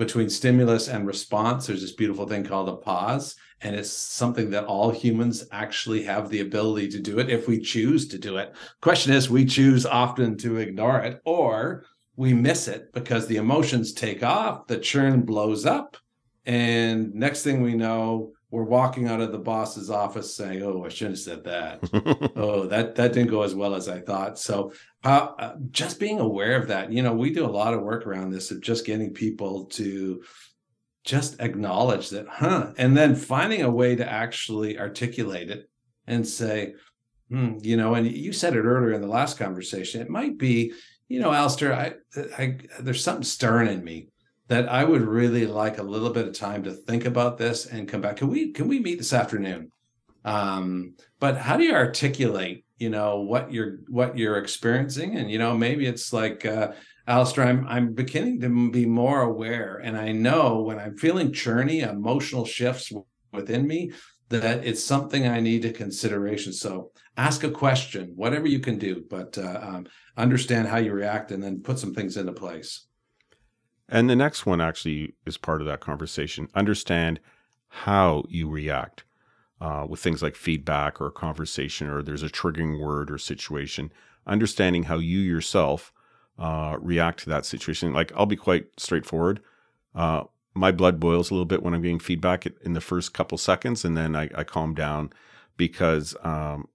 [0.00, 3.36] between stimulus and response, there's this beautiful thing called a pause.
[3.60, 7.60] And it's something that all humans actually have the ability to do it if we
[7.60, 8.54] choose to do it.
[8.80, 11.84] Question is, we choose often to ignore it or
[12.16, 15.98] we miss it because the emotions take off, the churn blows up.
[16.46, 20.88] And next thing we know, we're walking out of the boss's office saying, "Oh, I
[20.88, 22.32] shouldn't have said that.
[22.36, 24.72] oh, that that didn't go as well as I thought." So,
[25.04, 28.06] uh, uh, just being aware of that, you know, we do a lot of work
[28.06, 30.22] around this of just getting people to
[31.04, 35.68] just acknowledge that, huh, and then finding a way to actually articulate it
[36.06, 36.74] and say,
[37.30, 40.00] hmm, you know, and you said it earlier in the last conversation.
[40.02, 40.72] It might be,
[41.08, 41.94] you know, Allister, I,
[42.36, 44.08] I there's something stern in me
[44.50, 47.88] that I would really like a little bit of time to think about this and
[47.88, 48.16] come back.
[48.16, 49.70] Can we can we meet this afternoon?
[50.24, 55.16] Um, but how do you articulate, you know, what you're what you're experiencing?
[55.16, 56.72] And you know, maybe it's like uh
[57.06, 61.88] Allister, I'm I'm beginning to be more aware, and I know when I'm feeling churny,
[61.88, 62.92] emotional shifts
[63.32, 63.92] within me,
[64.30, 66.52] that it's something I need to consideration.
[66.52, 69.86] So ask a question, whatever you can do, but uh, um,
[70.16, 72.89] understand how you react, and then put some things into place.
[73.90, 76.48] And the next one actually is part of that conversation.
[76.54, 77.18] Understand
[77.68, 79.02] how you react
[79.60, 83.92] uh, with things like feedback or a conversation, or there's a triggering word or situation.
[84.26, 85.92] Understanding how you yourself
[86.38, 87.92] uh, react to that situation.
[87.92, 89.40] Like, I'll be quite straightforward.
[89.94, 90.24] Uh,
[90.54, 93.84] my blood boils a little bit when I'm getting feedback in the first couple seconds,
[93.84, 95.12] and then I, I calm down
[95.56, 96.68] because um,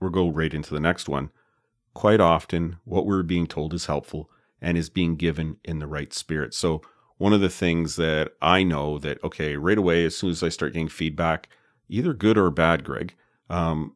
[0.00, 1.30] we'll go right into the next one.
[1.94, 4.30] Quite often, what we're being told is helpful
[4.62, 6.54] and is being given in the right spirit.
[6.54, 6.80] So,
[7.18, 10.48] one of the things that I know that, okay, right away, as soon as I
[10.48, 11.48] start getting feedback,
[11.88, 13.14] either good or bad, Greg,
[13.50, 13.94] um,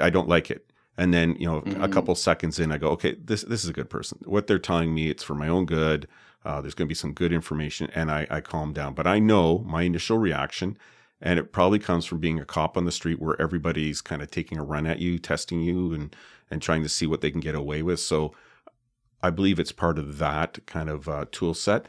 [0.00, 0.70] I don't like it.
[0.96, 1.82] And then, you know, mm-hmm.
[1.82, 4.18] a couple seconds in, I go, okay, this this is a good person.
[4.24, 6.06] What they're telling me, it's for my own good.
[6.44, 8.94] Uh, there's going to be some good information, and I, I calm down.
[8.94, 10.76] But I know my initial reaction,
[11.20, 14.30] and it probably comes from being a cop on the street where everybody's kind of
[14.30, 16.14] taking a run at you, testing you, and
[16.50, 18.00] and trying to see what they can get away with.
[18.00, 18.34] So
[19.22, 21.86] I believe it's part of that kind of uh, tool set.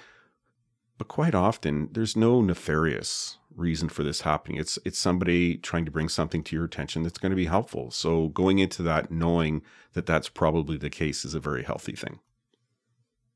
[0.97, 4.57] But quite often, there's no nefarious reason for this happening.
[4.57, 7.91] It's it's somebody trying to bring something to your attention that's going to be helpful.
[7.91, 12.19] So going into that knowing that that's probably the case is a very healthy thing.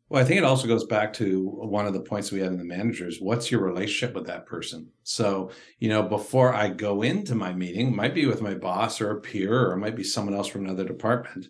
[0.10, 2.58] Well, I think it also goes back to one of the points we had in
[2.58, 3.20] the managers.
[3.20, 4.92] What's your relationship with that person?
[5.04, 9.12] So, you know, before I go into my meeting, might be with my boss or
[9.12, 11.50] a peer, or it might be someone else from another department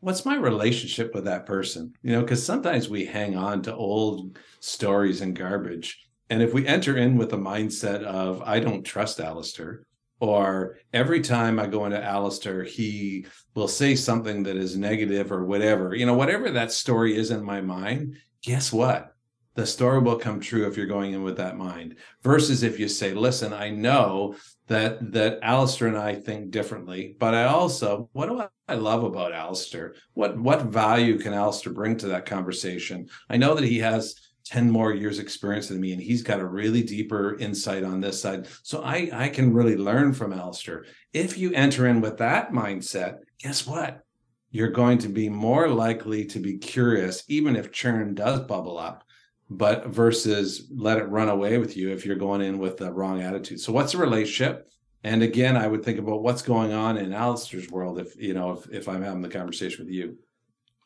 [0.00, 1.94] what's my relationship with that person?
[2.02, 5.98] You know, because sometimes we hang on to old stories and garbage.
[6.30, 9.84] And if we enter in with a mindset of, I don't trust Allister,
[10.20, 15.44] or every time I go into Allister, he will say something that is negative or
[15.44, 19.15] whatever, you know, whatever that story is in my mind, guess what?
[19.56, 21.96] The story will come true if you're going in with that mind.
[22.22, 24.36] Versus if you say, listen, I know
[24.68, 27.16] that that Allister and I think differently.
[27.18, 29.94] But I also, what do I love about Allister?
[30.12, 33.08] What what value can Allister bring to that conversation?
[33.30, 34.14] I know that he has
[34.44, 38.20] 10 more years experience than me and he's got a really deeper insight on this
[38.20, 38.46] side.
[38.62, 40.84] So I I can really learn from Allister.
[41.14, 44.02] If you enter in with that mindset, guess what?
[44.50, 49.05] You're going to be more likely to be curious, even if churn does bubble up
[49.48, 53.22] but versus let it run away with you if you're going in with the wrong
[53.22, 53.60] attitude.
[53.60, 54.68] So what's the relationship?
[55.04, 58.52] And again, I would think about what's going on in Allister's world if you know
[58.52, 60.18] if, if I'm having the conversation with you.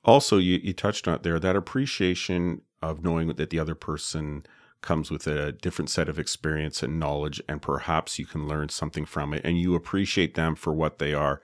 [0.05, 4.43] Also, you, you touched on it there that appreciation of knowing that the other person
[4.83, 9.05] comes with a different set of experience and knowledge, and perhaps you can learn something
[9.05, 11.43] from it, and you appreciate them for what they are.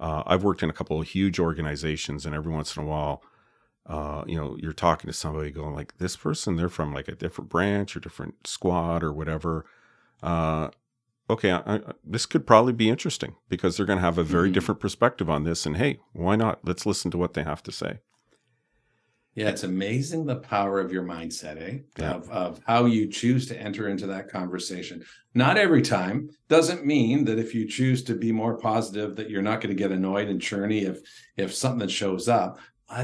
[0.00, 3.22] Uh, I've worked in a couple of huge organizations, and every once in a while,
[3.86, 7.14] uh, you know, you're talking to somebody going like, this person, they're from like a
[7.14, 9.66] different branch or different squad or whatever.
[10.22, 10.70] Uh,
[11.28, 14.48] okay, I, I, this could probably be interesting because they're going to have a very
[14.48, 14.54] mm-hmm.
[14.54, 15.66] different perspective on this.
[15.66, 16.60] And hey, why not?
[16.64, 17.98] Let's listen to what they have to say.
[19.34, 21.78] Yeah, it's amazing the power of your mindset, eh?
[21.98, 22.12] Yeah.
[22.12, 25.04] Of, of how you choose to enter into that conversation.
[25.34, 29.42] Not every time doesn't mean that if you choose to be more positive, that you're
[29.42, 31.00] not going to get annoyed and churny if
[31.36, 32.60] if something shows up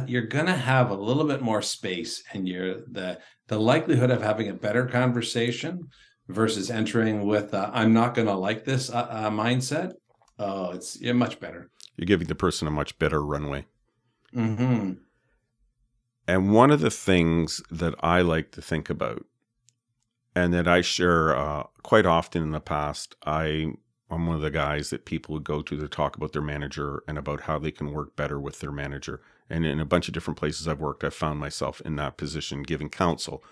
[0.07, 4.23] you're going to have a little bit more space and you're the the likelihood of
[4.23, 5.89] having a better conversation
[6.29, 9.93] versus entering with uh, i'm not going to like this uh, uh, mindset
[10.39, 11.71] oh it's yeah, much better.
[11.97, 13.67] You're giving the person a much better runway.
[14.35, 14.93] Mm-hmm.
[16.29, 19.25] and one of the things that i like to think about
[20.37, 23.73] and that i share uh, quite often in the past i
[24.09, 27.03] i'm one of the guys that people would go to to talk about their manager
[27.09, 30.15] and about how they can work better with their manager and in a bunch of
[30.15, 33.43] different places I've worked, I've found myself in that position, giving counsel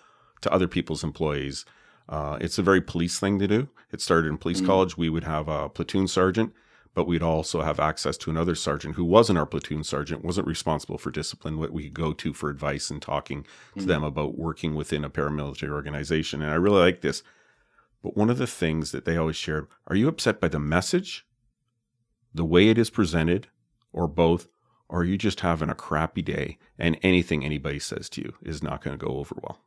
[0.41, 1.65] to other people's employees.
[2.09, 3.69] Uh, it's a very police thing to do.
[3.93, 4.67] It started in police mm-hmm.
[4.67, 4.97] college.
[4.97, 6.53] We would have a platoon sergeant,
[6.95, 10.99] but we'd also have access to another sergeant who wasn't our platoon sergeant, wasn't responsible
[10.99, 13.89] for discipline, what we could go to for advice and talking to mm-hmm.
[13.89, 16.41] them about working within a paramilitary organization.
[16.41, 17.23] And I really like this.
[18.03, 21.27] But one of the things that they always shared are you upset by the message,
[22.33, 23.49] the way it is presented,
[23.93, 24.49] or both?
[24.89, 28.83] Or you just having a crappy day and anything anybody says to you is not
[28.83, 29.61] going to go over well?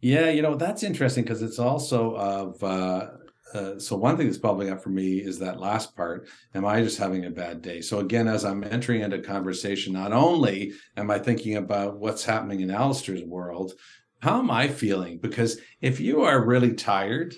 [0.00, 3.08] Yeah, you know, that's interesting because it's also of uh,
[3.54, 6.82] uh, so one thing that's bubbling up for me is that last part am i
[6.82, 11.10] just having a bad day so again as i'm entering into conversation not only am
[11.10, 13.72] i thinking about what's happening in Allister's world
[14.20, 17.34] how am i feeling because if you are really tired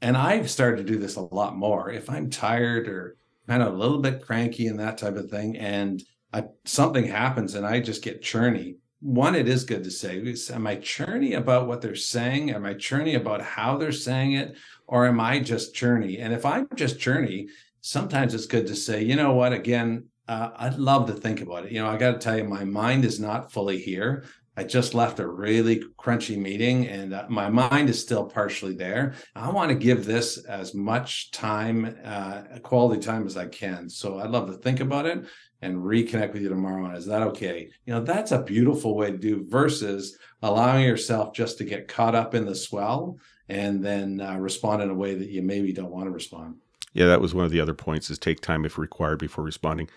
[0.00, 3.16] and i've started to do this a lot more if i'm tired or
[3.50, 7.56] kind of a little bit cranky and that type of thing and I, something happens
[7.56, 10.18] and i just get churny one, it is good to say,
[10.52, 12.50] am I churny about what they're saying?
[12.50, 14.56] Am I churny about how they're saying it?
[14.86, 16.22] Or am I just churny?
[16.22, 17.46] And if I'm just churny,
[17.80, 21.64] sometimes it's good to say, you know what, again, uh, I'd love to think about
[21.64, 21.72] it.
[21.72, 24.26] You know, I got to tell you, my mind is not fully here.
[24.56, 29.14] I just left a really crunchy meeting and uh, my mind is still partially there.
[29.34, 33.88] I want to give this as much time, uh, quality time as I can.
[33.88, 35.24] So I'd love to think about it
[35.62, 36.86] and reconnect with you tomorrow.
[36.86, 37.70] And is that okay?
[37.86, 42.14] You know, that's a beautiful way to do versus allowing yourself just to get caught
[42.14, 45.90] up in the swell and then uh, respond in a way that you maybe don't
[45.90, 46.56] want to respond.
[46.92, 49.88] Yeah, that was one of the other points is take time if required before responding.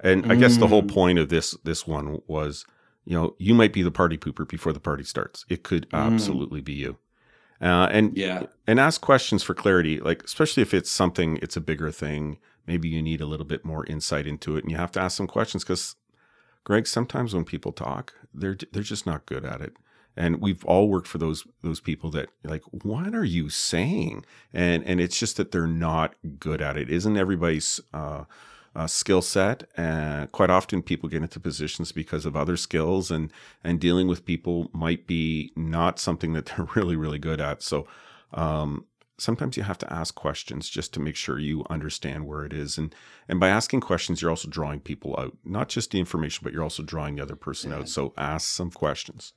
[0.00, 0.40] And I mm.
[0.40, 0.92] guess the whole mm.
[0.92, 2.66] point of this this one was,
[3.06, 5.46] you know, you might be the party pooper before the party starts.
[5.48, 5.98] It could mm.
[5.98, 6.98] absolutely be you.
[7.58, 11.60] Uh, and yeah, and ask questions for clarity, like especially if it's something, it's a
[11.60, 14.92] bigger thing maybe you need a little bit more insight into it and you have
[14.92, 15.96] to ask some questions because
[16.64, 19.74] greg sometimes when people talk they're they're just not good at it
[20.16, 24.84] and we've all worked for those those people that like what are you saying and
[24.84, 28.24] and it's just that they're not good at it isn't everybody's uh,
[28.76, 33.32] uh, skill set and quite often people get into positions because of other skills and
[33.64, 37.62] and dealing with people might be not something that they're really really good at.
[37.62, 37.86] So
[38.34, 38.84] um,
[39.16, 42.76] sometimes you have to ask questions just to make sure you understand where it is.
[42.76, 42.94] And
[43.30, 46.62] and by asking questions you're also drawing people out not just the information but you're
[46.62, 47.78] also drawing the other person yeah.
[47.78, 49.32] out so ask some questions.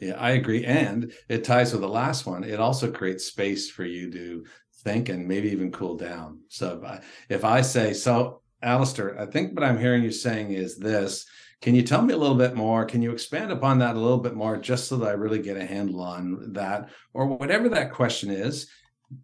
[0.00, 0.64] Yeah i agree.
[0.64, 2.42] And it ties with the last one.
[2.42, 4.46] It also creates space for you to
[4.82, 6.40] think and maybe even cool down.
[6.48, 10.52] So if i, if I say so Allister, I think what I'm hearing you saying
[10.52, 11.26] is this.
[11.62, 12.84] Can you tell me a little bit more?
[12.84, 15.56] Can you expand upon that a little bit more just so that I really get
[15.56, 18.68] a handle on that or whatever that question is?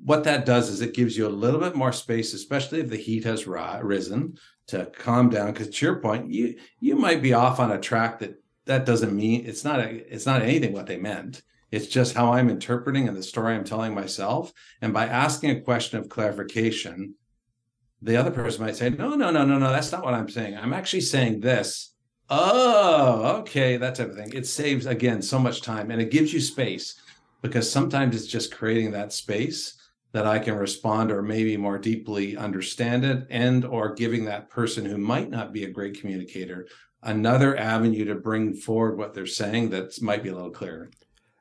[0.05, 2.97] what that does is it gives you a little bit more space, especially if the
[2.97, 5.53] heat has risen, to calm down.
[5.53, 8.35] Because to your point, you you might be off on a track that
[8.66, 11.42] that doesn't mean it's not a it's not anything what they meant.
[11.71, 14.53] It's just how I'm interpreting and the story I'm telling myself.
[14.83, 17.14] And by asking a question of clarification,
[18.03, 20.57] the other person might say, "No, no, no, no, no, that's not what I'm saying.
[20.57, 21.95] I'm actually saying this."
[22.31, 24.33] Oh, okay, that type of thing.
[24.33, 27.01] It saves again so much time and it gives you space
[27.43, 29.75] because sometimes it's just creating that space
[30.12, 34.85] that I can respond or maybe more deeply understand it and or giving that person
[34.85, 36.67] who might not be a great communicator
[37.03, 40.91] another avenue to bring forward what they're saying that might be a little clearer.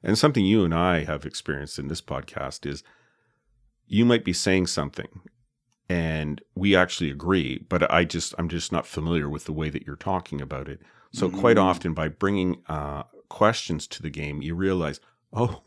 [0.04, 2.84] And something you and I have experienced in this podcast is
[3.86, 5.22] you might be saying something
[5.92, 9.86] and we actually agree, but I just I'm just not familiar with the way that
[9.86, 10.80] you're talking about it.
[11.12, 11.40] So mm-hmm.
[11.40, 15.02] quite often by bringing uh, questions to the game, you realize,
[15.34, 15.64] oh,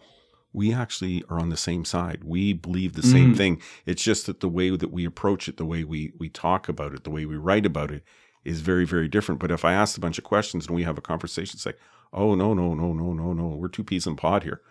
[0.54, 2.24] we actually are on the same side.
[2.24, 3.36] We believe the same mm.
[3.36, 3.60] thing.
[3.84, 6.94] It's just that the way that we approach it, the way we we talk about
[6.94, 8.02] it, the way we write about it
[8.44, 9.42] is very very different.
[9.42, 11.78] But if I ask a bunch of questions and we have a conversation, it's like,
[12.14, 14.62] oh no no no no no no, we're two peas in pod here.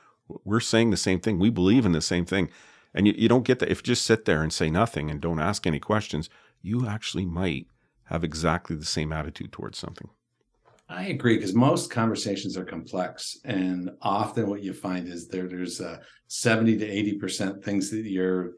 [0.46, 1.38] We're saying the same thing.
[1.38, 2.50] We believe in the same thing,
[2.94, 5.22] and you, you don't get that if you just sit there and say nothing and
[5.22, 6.30] don't ask any questions.
[6.62, 7.68] You actually might
[8.06, 10.10] have exactly the same attitude towards something.
[10.90, 15.82] I agree because most conversations are complex, and often what you find is there there's
[15.82, 18.52] uh, seventy to eighty percent things that you're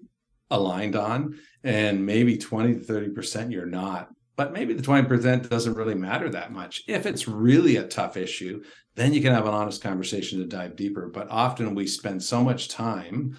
[0.50, 4.10] aligned on, and maybe twenty to thirty percent you're not.
[4.36, 6.84] But maybe the twenty percent doesn't really matter that much.
[6.88, 8.64] If it's really a tough issue,
[8.96, 11.08] then you can have an honest conversation to dive deeper.
[11.08, 13.38] But often we spend so much time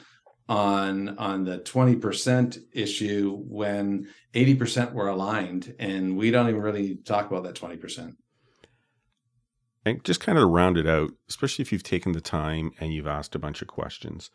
[0.48, 7.30] on on the 20% issue when 80% were aligned and we don't even really talk
[7.30, 8.14] about that 20%
[9.86, 13.06] and just kind of round it out, especially if you've taken the time and you've
[13.06, 14.30] asked a bunch of questions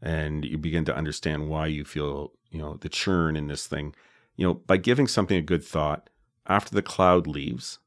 [0.00, 3.92] and you begin to understand why you feel, you know, the churn in this thing,
[4.36, 6.08] you know, by giving something a good thought
[6.46, 7.80] after the cloud leaves,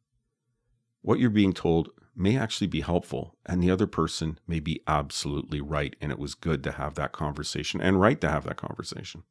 [1.01, 5.61] what you're being told may actually be helpful, and the other person may be absolutely
[5.61, 5.95] right.
[6.01, 9.24] And it was good to have that conversation and right to have that conversation.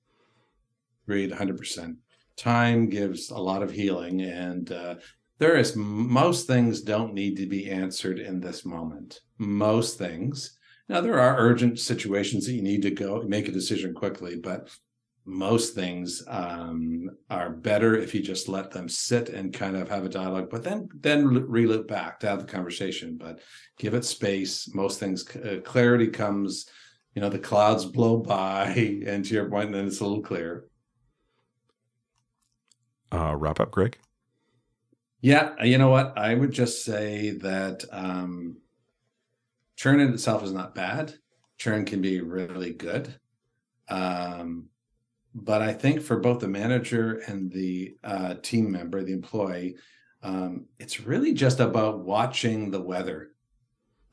[1.07, 1.97] Agreed, 100%.
[2.37, 4.97] Time gives a lot of healing, and uh,
[5.39, 9.21] there is most things don't need to be answered in this moment.
[9.39, 10.57] Most things.
[10.89, 14.71] Now, there are urgent situations that you need to go make a decision quickly, but
[15.27, 20.05] most things um, are better if you just let them sit and kind of have
[20.05, 23.17] a dialogue, but then then reloop back to have the conversation.
[23.17, 23.41] But
[23.77, 24.73] give it space.
[24.73, 26.67] Most things uh, clarity comes.
[27.15, 28.67] You know, the clouds blow by,
[29.07, 30.69] and to your point, then it's a little clearer.
[33.11, 33.99] Uh, wrap up, Greg.
[35.21, 36.17] Yeah, you know what?
[36.17, 38.59] I would just say that um,
[39.75, 41.15] churn in itself is not bad.
[41.59, 43.15] Churn can be really good.
[43.89, 44.67] Um,
[45.37, 49.77] but I think for both the manager and the uh, team member, the employee,
[50.23, 53.33] um, it's really just about watching the weather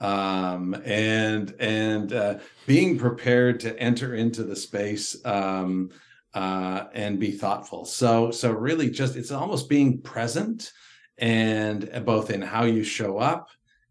[0.01, 5.91] um, and and uh, being prepared to enter into the space um,
[6.33, 7.85] uh, and be thoughtful.
[7.85, 10.73] So so really, just it's almost being present
[11.17, 13.47] and both in how you show up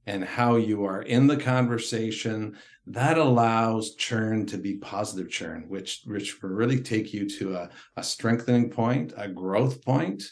[0.06, 6.02] and how you are in the conversation that allows churn to be positive churn, which
[6.04, 10.24] which will really take you to a, a strengthening point, a growth point,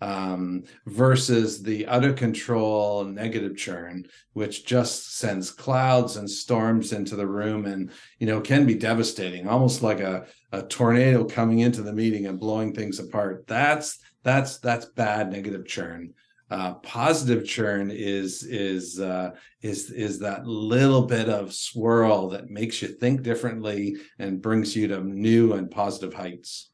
[0.00, 7.14] um, versus the out of control negative churn, which just sends clouds and storms into
[7.14, 11.82] the room and you know can be devastating, almost like a, a tornado coming into
[11.82, 13.44] the meeting and blowing things apart.
[13.46, 16.14] That's that's that's bad negative churn
[16.50, 22.80] uh, positive churn is is uh, is is that little bit of swirl that makes
[22.80, 26.70] you think differently and brings you to new and positive heights.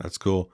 [0.00, 0.50] That's cool.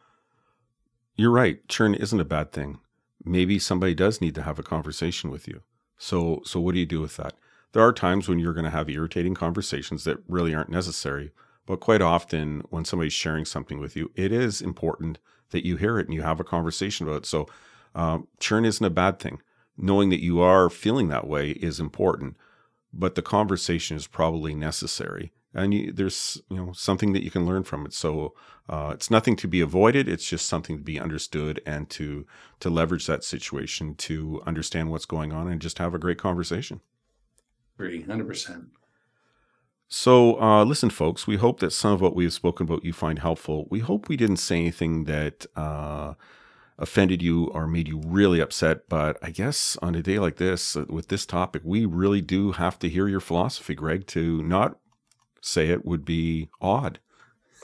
[1.17, 1.67] You're right.
[1.69, 2.79] Churn isn't a bad thing.
[3.25, 5.63] Maybe somebody does need to have a conversation with you.
[5.99, 7.35] So so what do you do with that?
[7.73, 11.33] There are times when you're going to have irritating conversations that really aren't necessary,
[11.67, 15.19] but quite often when somebody's sharing something with you, it is important
[15.51, 17.27] that you hear it and you have a conversation about it.
[17.27, 17.47] So
[17.95, 19.41] um, churn isn't a bad thing.
[19.77, 22.37] Knowing that you are feeling that way is important,
[22.93, 25.33] but the conversation is probably necessary.
[25.55, 27.93] And you, there's you know something that you can learn from it.
[27.93, 28.35] So
[28.69, 30.09] uh, it's nothing to be avoided.
[30.09, 32.27] It's just something to be understood and to
[32.61, 36.81] to leverage that situation to understand what's going on and just have a great conversation.
[37.77, 38.67] Agree, hundred percent.
[39.93, 42.93] So, uh, listen, folks, we hope that some of what we have spoken about you
[42.93, 43.67] find helpful.
[43.71, 46.15] We hope we didn't say anything that uh,
[46.81, 48.89] offended you or made you really upset.
[48.89, 52.53] But I guess on a day like this, uh, with this topic, we really do
[52.53, 54.07] have to hear your philosophy, Greg.
[54.09, 54.79] To not
[55.41, 56.99] say it would be odd.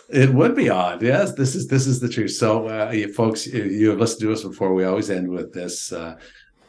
[0.08, 1.02] It would be odd.
[1.02, 2.32] Yes, this is this is the truth.
[2.32, 4.74] So, uh, folks, you have listened to us before.
[4.74, 6.16] We always end with this uh,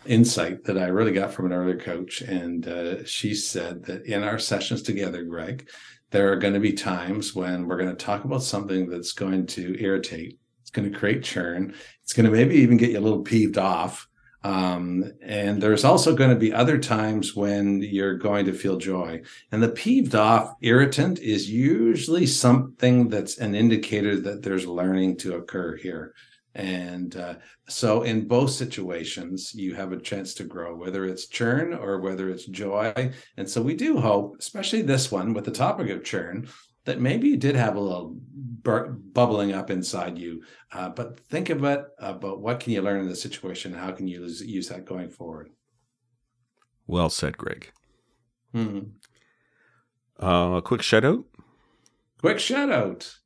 [0.06, 4.24] insight that I really got from an earlier coach, and uh, she said that in
[4.24, 5.70] our sessions together, Greg,
[6.10, 9.46] there are going to be times when we're going to talk about something that's going
[9.48, 11.74] to irritate it's going to create churn.
[12.08, 14.08] It's going to maybe even get you a little peeved off.
[14.42, 19.24] Um, and there's also going to be other times when you're going to feel joy.
[19.52, 25.36] And the peeved off irritant is usually something that's an indicator that there's learning to
[25.36, 26.14] occur here.
[26.56, 27.36] And uh,
[27.68, 32.30] so, in both situations, you have a chance to grow, whether it's churn or whether
[32.30, 33.12] it's joy.
[33.36, 36.48] And so, we do hope, especially this one with the topic of churn,
[36.88, 38.16] that maybe you did have a little
[38.64, 40.42] bur- bubbling up inside you.
[40.72, 43.74] Uh, but think of it about what can you learn in the situation?
[43.74, 45.50] How can you use, use that going forward?
[46.88, 47.72] Well said, Greg.
[48.56, 50.26] Mm-hmm.
[50.26, 51.26] Uh, a quick shout out.
[52.22, 53.18] Quick shout out.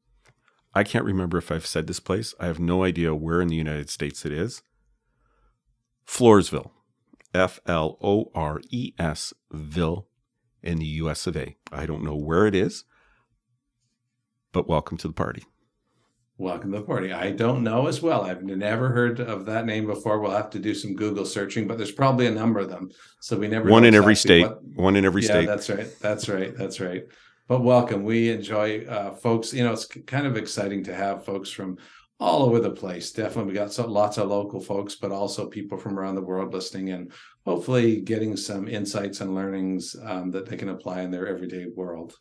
[0.74, 2.34] I can't remember if I've said this place.
[2.39, 4.64] I have no idea where in the United States it is.
[6.07, 6.72] Floresville.
[7.32, 10.07] F L O R E S Ville
[10.64, 11.55] in the US of A.
[11.72, 12.86] I don't know where it is
[14.52, 15.43] but welcome to the party.
[16.38, 17.14] Welcome to the party.
[17.14, 18.24] I don't know as well.
[18.24, 20.20] I've never heard of that name before.
[20.20, 22.89] We'll have to do some Google searching, but there's probably a number of them.
[23.20, 24.47] So we never one in every state.
[24.47, 25.45] What, one in every yeah, state.
[25.45, 25.99] That's right.
[25.99, 26.58] That's right.
[26.58, 27.04] That's right.
[27.47, 28.04] But welcome.
[28.04, 29.54] We enjoy uh, folks.
[29.54, 31.78] You know, it's kind of exciting to have folks from
[32.20, 33.12] all over the place.
[33.12, 36.54] Definitely, we got so, lots of local folks, but also people from around the world
[36.54, 37.12] listening and
[37.45, 42.16] hopefully getting some insights and learnings um, that they can apply in their everyday world.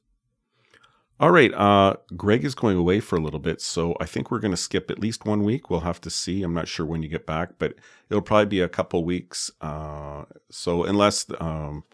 [1.20, 1.52] All right.
[1.52, 4.56] Uh, Greg is going away for a little bit, so I think we're going to
[4.56, 5.68] skip at least one week.
[5.68, 6.42] We'll have to see.
[6.42, 7.74] I'm not sure when you get back, but
[8.08, 9.50] it'll probably be a couple weeks.
[9.60, 11.84] Uh, so unless um,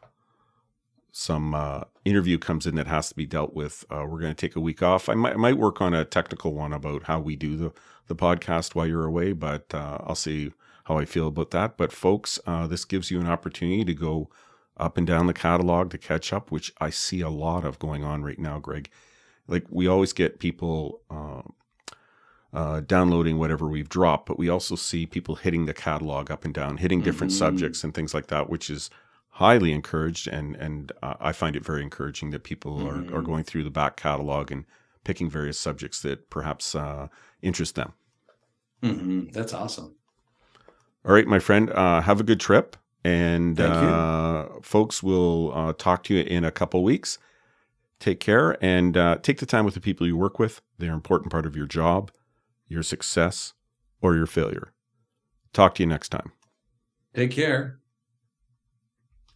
[1.11, 4.41] some uh, interview comes in that has to be dealt with, uh, we're going to
[4.41, 5.09] take a week off.
[5.09, 7.73] I might, I might, work on a technical one about how we do the
[8.07, 10.53] the podcast while you're away, but uh, I'll see
[10.85, 11.77] how I feel about that.
[11.77, 14.31] But folks, uh, this gives you an opportunity to go
[14.77, 18.05] up and down the catalog to catch up, which I see a lot of going
[18.05, 18.89] on right now, Greg.
[19.49, 21.43] Like we always get people uh,
[22.53, 26.55] uh, downloading whatever we've dropped, but we also see people hitting the catalog up and
[26.55, 27.37] down, hitting different Mhm.
[27.37, 28.89] subjects and things like that, which is
[29.31, 30.27] highly encouraged.
[30.27, 33.27] And and uh, I find it very encouraging that people are, are Mhm.
[33.27, 34.65] going through the back catalog and
[35.05, 37.09] picking various subjects that perhaps uh,
[37.43, 37.93] interest them.
[38.83, 39.95] hmm That's awesome.
[41.05, 42.77] All right, my friend, uh, have a good trip.
[43.05, 47.19] And uh, folks will uh, talk to you in a couple weeks.
[47.99, 50.61] Take care and uh, take the time with the people you work with.
[50.79, 52.11] They're an important part of your job,
[52.69, 53.55] your success,
[54.01, 54.73] or your failure.
[55.53, 56.33] Talk to you next time.
[57.15, 57.81] Take care.